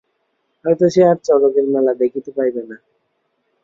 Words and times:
হয়তো 0.65 0.85
সে 0.93 1.01
আর 1.09 1.17
চড়কের 1.27 1.65
মেলা 1.73 1.93
দেখিতে 2.01 2.29
পাইবে 2.37 2.61
না! 2.69 2.77